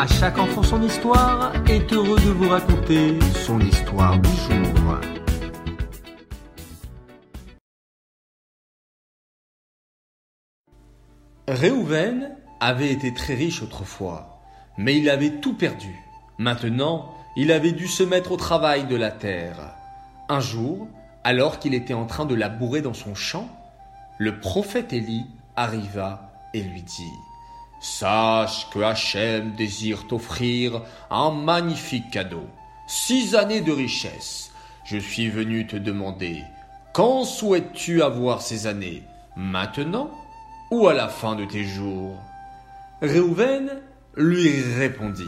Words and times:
À 0.00 0.06
chaque 0.06 0.38
enfant 0.38 0.62
son 0.62 0.80
histoire 0.80 1.52
est 1.68 1.92
heureux 1.92 2.20
de 2.20 2.30
vous 2.30 2.48
raconter 2.48 3.18
son 3.44 3.58
histoire 3.58 4.16
du 4.20 4.28
jour. 4.28 5.00
Réhouven 11.48 12.30
avait 12.60 12.92
été 12.92 13.12
très 13.12 13.34
riche 13.34 13.60
autrefois, 13.60 14.40
mais 14.76 14.96
il 14.96 15.10
avait 15.10 15.40
tout 15.40 15.54
perdu. 15.54 15.96
Maintenant, 16.38 17.12
il 17.36 17.50
avait 17.50 17.72
dû 17.72 17.88
se 17.88 18.04
mettre 18.04 18.30
au 18.30 18.36
travail 18.36 18.86
de 18.86 18.94
la 18.94 19.10
terre. 19.10 19.74
Un 20.28 20.38
jour, 20.38 20.86
alors 21.24 21.58
qu'il 21.58 21.74
était 21.74 21.92
en 21.92 22.06
train 22.06 22.24
de 22.24 22.36
labourer 22.36 22.82
dans 22.82 22.94
son 22.94 23.16
champ, 23.16 23.48
le 24.18 24.38
prophète 24.38 24.92
Élie 24.92 25.26
arriva 25.56 26.30
et 26.54 26.62
lui 26.62 26.82
dit 26.82 27.10
Sache 27.80 28.68
que 28.70 28.80
Hachem 28.80 29.52
désire 29.52 30.06
t'offrir 30.08 30.82
un 31.10 31.30
magnifique 31.30 32.10
cadeau, 32.10 32.46
six 32.88 33.34
années 33.36 33.60
de 33.60 33.72
richesse. 33.72 34.50
Je 34.84 34.98
suis 34.98 35.28
venu 35.28 35.66
te 35.66 35.76
demander 35.76 36.42
quand 36.92 37.22
souhaites-tu 37.24 38.02
avoir 38.02 38.42
ces 38.42 38.66
années? 38.66 39.04
Maintenant 39.36 40.10
ou 40.72 40.88
à 40.88 40.94
la 40.94 41.08
fin 41.08 41.36
de 41.36 41.44
tes 41.44 41.62
jours? 41.62 42.16
Réhouven 43.00 43.80
lui 44.16 44.60
répondit 44.76 45.22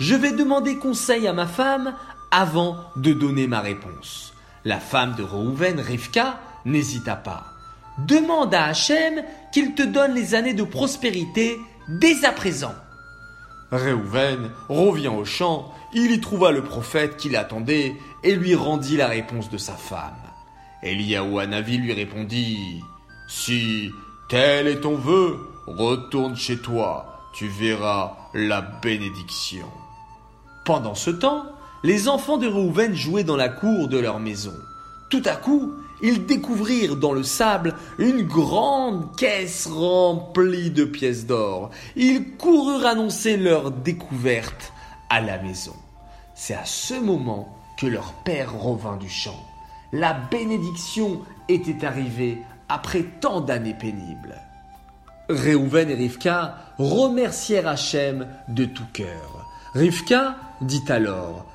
Je 0.00 0.14
vais 0.14 0.32
demander 0.32 0.78
conseil 0.78 1.28
à 1.28 1.34
ma 1.34 1.46
femme 1.46 1.94
avant 2.30 2.76
de 2.96 3.12
donner 3.12 3.46
ma 3.46 3.60
réponse. 3.60 4.32
La 4.64 4.80
femme 4.80 5.14
de 5.14 5.22
Réhouven, 5.22 5.78
Rivka, 5.78 6.40
n'hésita 6.64 7.16
pas. 7.16 7.44
Demande 7.98 8.54
à 8.54 8.64
Hachem 8.64 9.22
qu'il 9.52 9.74
te 9.74 9.82
donne 9.82 10.14
les 10.14 10.34
années 10.34 10.54
de 10.54 10.64
prospérité 10.64 11.60
dès 11.88 12.24
à 12.24 12.32
présent. 12.32 12.74
Réhouven 13.70 14.50
revient 14.68 15.08
au 15.08 15.24
champ, 15.24 15.72
il 15.92 16.12
y 16.12 16.20
trouva 16.20 16.52
le 16.52 16.62
prophète 16.62 17.16
qui 17.16 17.28
l'attendait 17.28 17.96
et 18.22 18.34
lui 18.34 18.54
rendit 18.54 18.96
la 18.96 19.08
réponse 19.08 19.50
de 19.50 19.58
sa 19.58 19.74
femme. 19.74 20.14
Eliaou 20.82 21.38
Hanavi 21.38 21.78
lui 21.78 21.92
répondit 21.92 22.82
Si 23.28 23.90
tel 24.28 24.68
est 24.68 24.80
ton 24.80 24.96
vœu, 24.96 25.38
retourne 25.66 26.36
chez 26.36 26.58
toi, 26.58 27.30
tu 27.34 27.48
verras 27.48 28.16
la 28.34 28.60
bénédiction. 28.60 29.66
Pendant 30.64 30.94
ce 30.94 31.10
temps, 31.10 31.46
les 31.82 32.08
enfants 32.08 32.38
de 32.38 32.46
Réhouven 32.46 32.94
jouaient 32.94 33.24
dans 33.24 33.36
la 33.36 33.48
cour 33.48 33.88
de 33.88 33.98
leur 33.98 34.20
maison. 34.20 34.54
Tout 35.10 35.22
à 35.24 35.36
coup, 35.36 35.74
ils 36.04 36.26
découvrirent 36.26 36.96
dans 36.96 37.12
le 37.12 37.22
sable 37.22 37.74
une 37.98 38.22
grande 38.22 39.16
caisse 39.16 39.66
remplie 39.66 40.70
de 40.70 40.84
pièces 40.84 41.24
d'or. 41.24 41.70
Ils 41.96 42.36
coururent 42.36 42.86
annoncer 42.86 43.38
leur 43.38 43.70
découverte 43.70 44.74
à 45.08 45.22
la 45.22 45.38
maison. 45.38 45.74
C'est 46.34 46.54
à 46.54 46.66
ce 46.66 46.94
moment 46.94 47.48
que 47.78 47.86
leur 47.86 48.12
père 48.24 48.52
revint 48.52 48.98
du 48.98 49.08
champ. 49.08 49.42
La 49.92 50.12
bénédiction 50.12 51.22
était 51.48 51.86
arrivée 51.86 52.38
après 52.68 53.04
tant 53.20 53.40
d'années 53.40 53.74
pénibles. 53.74 54.36
Réhouven 55.30 55.88
et 55.88 55.94
Rivka 55.94 56.56
remercièrent 56.78 57.68
Hachem 57.68 58.26
de 58.48 58.66
tout 58.66 58.86
cœur. 58.92 59.48
Rivka 59.72 60.36
dit 60.60 60.84
alors 60.88 61.46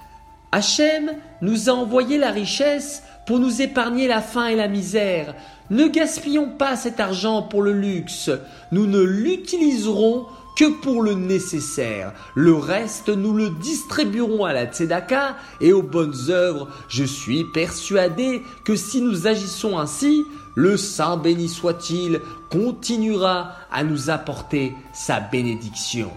Hachem 0.51 1.11
nous 1.41 1.69
a 1.69 1.73
envoyé 1.73 2.17
la 2.17 2.31
richesse 2.31 3.03
pour 3.29 3.37
nous 3.37 3.61
épargner 3.61 4.07
la 4.07 4.23
faim 4.23 4.47
et 4.47 4.55
la 4.55 4.67
misère. 4.67 5.35
Ne 5.69 5.87
gaspillons 5.87 6.49
pas 6.49 6.75
cet 6.75 6.99
argent 6.99 7.43
pour 7.43 7.61
le 7.61 7.73
luxe. 7.73 8.31
Nous 8.71 8.87
ne 8.87 8.99
l'utiliserons 8.99 10.25
que 10.57 10.65
pour 10.81 11.03
le 11.03 11.13
nécessaire. 11.13 12.11
Le 12.33 12.55
reste, 12.55 13.09
nous 13.09 13.35
le 13.35 13.51
distribuerons 13.51 14.45
à 14.45 14.53
la 14.53 14.65
tzedaka 14.65 15.37
et 15.61 15.73
aux 15.73 15.83
bonnes 15.83 16.15
œuvres. 16.29 16.69
Je 16.87 17.03
suis 17.03 17.45
persuadé 17.53 18.41
que 18.65 18.75
si 18.75 18.99
nous 18.99 19.27
agissons 19.27 19.77
ainsi, 19.77 20.23
le 20.55 20.75
Saint 20.75 21.17
béni 21.17 21.49
soit-il 21.49 22.21
continuera 22.49 23.51
à 23.71 23.83
nous 23.83 24.09
apporter 24.09 24.73
sa 24.91 25.19
bénédiction. 25.19 26.09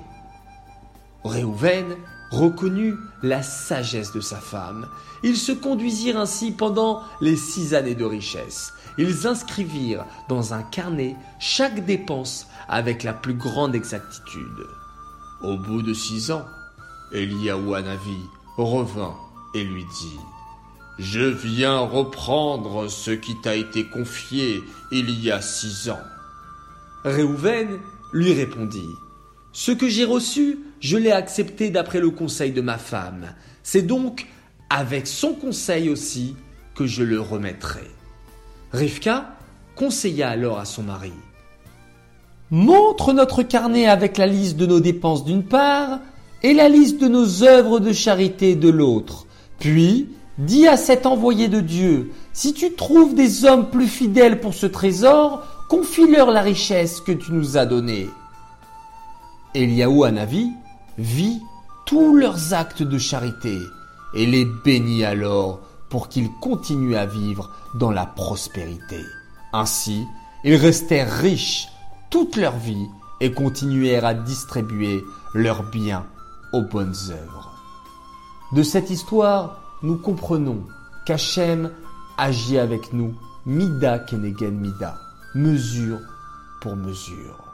Réhouven 1.24 1.94
reconnut 2.32 2.96
la 3.22 3.42
sagesse 3.42 4.12
de 4.12 4.20
sa 4.20 4.38
femme. 4.38 4.88
Ils 5.22 5.36
se 5.36 5.52
conduisirent 5.52 6.18
ainsi 6.18 6.50
pendant 6.50 7.02
les 7.20 7.36
six 7.36 7.74
années 7.74 7.94
de 7.94 8.04
richesse. 8.04 8.72
Ils 8.98 9.26
inscrivirent 9.26 10.04
dans 10.28 10.54
un 10.54 10.62
carnet 10.62 11.14
chaque 11.38 11.84
dépense 11.84 12.48
avec 12.68 13.02
la 13.02 13.12
plus 13.12 13.34
grande 13.34 13.74
exactitude. 13.74 14.66
Au 15.42 15.56
bout 15.56 15.82
de 15.82 15.92
six 15.92 16.30
ans, 16.30 16.46
Eliaou 17.12 17.74
revint 18.56 19.16
et 19.54 19.64
lui 19.64 19.84
dit 19.84 20.18
Je 20.98 21.20
viens 21.20 21.80
reprendre 21.80 22.88
ce 22.88 23.10
qui 23.10 23.36
t'a 23.40 23.56
été 23.56 23.88
confié 23.88 24.62
il 24.90 25.10
y 25.22 25.30
a 25.30 25.40
six 25.40 25.90
ans. 25.90 26.02
Réhouven 27.04 27.80
lui 28.12 28.32
répondit 28.32 28.96
Ce 29.52 29.70
que 29.70 29.88
j'ai 29.88 30.04
reçu, 30.04 30.60
je 30.80 30.96
l'ai 30.96 31.12
accepté 31.12 31.70
d'après 31.70 32.00
le 32.00 32.10
conseil 32.10 32.52
de 32.52 32.60
ma 32.60 32.78
femme. 32.78 33.34
C'est 33.62 33.82
donc 33.82 34.26
avec 34.70 35.06
son 35.06 35.34
conseil 35.34 35.90
aussi 35.90 36.34
que 36.74 36.86
je 36.86 37.02
le 37.02 37.20
remettrai. 37.20 37.90
Rivka 38.72 39.36
conseilla 39.76 40.30
alors 40.30 40.58
à 40.58 40.64
son 40.64 40.82
mari 40.82 41.12
Montre 42.50 43.12
notre 43.12 43.42
carnet 43.42 43.86
avec 43.86 44.18
la 44.18 44.26
liste 44.26 44.56
de 44.56 44.66
nos 44.66 44.80
dépenses 44.80 45.24
d'une 45.24 45.44
part 45.44 46.00
et 46.42 46.54
la 46.54 46.68
liste 46.68 47.00
de 47.00 47.08
nos 47.08 47.44
œuvres 47.44 47.80
de 47.80 47.92
charité 47.92 48.56
de 48.56 48.68
l'autre. 48.68 49.26
Puis, 49.58 50.08
dis 50.38 50.66
à 50.66 50.76
cet 50.76 51.06
envoyé 51.06 51.48
de 51.48 51.60
Dieu, 51.60 52.10
si 52.32 52.52
tu 52.52 52.72
trouves 52.72 53.14
des 53.14 53.44
hommes 53.44 53.70
plus 53.70 53.86
fidèles 53.86 54.40
pour 54.40 54.54
ce 54.54 54.66
trésor, 54.66 55.46
confie-leur 55.68 56.30
la 56.30 56.42
richesse 56.42 57.00
que 57.00 57.12
tu 57.12 57.32
nous 57.32 57.56
as 57.56 57.66
donnée. 57.66 58.08
Eliaou 59.54 60.04
Hanavi 60.04 60.50
vit 60.96 61.42
tous 61.84 62.16
leurs 62.16 62.54
actes 62.54 62.82
de 62.82 62.96
charité 62.96 63.58
et 64.14 64.24
les 64.24 64.46
bénit 64.46 65.04
alors 65.04 65.60
pour 65.90 66.08
qu'ils 66.08 66.30
continuent 66.40 66.96
à 66.96 67.04
vivre 67.04 67.50
dans 67.74 67.90
la 67.90 68.06
prospérité. 68.06 69.00
Ainsi, 69.52 70.06
ils 70.44 70.56
restèrent 70.56 71.12
riches 71.12 71.68
toute 72.10 72.36
leur 72.36 72.56
vie 72.56 72.86
et 73.20 73.32
continuèrent 73.32 74.06
à 74.06 74.14
distribuer 74.14 75.04
leurs 75.34 75.64
biens 75.70 76.06
aux 76.54 76.62
bonnes 76.62 76.96
œuvres. 77.10 77.52
De 78.52 78.62
cette 78.62 78.88
histoire, 78.88 79.60
nous 79.82 79.96
comprenons 79.96 80.66
qu'Hachem 81.04 81.70
agit 82.16 82.58
avec 82.58 82.94
nous, 82.94 83.14
mida 83.44 83.98
kenegen 83.98 84.58
mida, 84.58 84.98
mesure 85.34 85.98
pour 86.62 86.76
mesure. 86.76 87.51